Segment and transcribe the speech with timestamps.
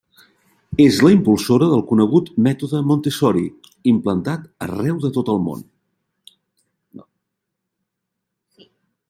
[0.85, 3.45] És la impulsora del conegut mètode Montessori,
[3.91, 5.63] implantat arreu del món.